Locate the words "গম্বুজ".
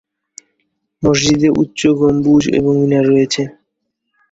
1.99-2.43